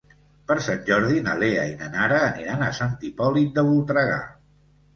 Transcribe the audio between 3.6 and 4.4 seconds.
de Voltregà.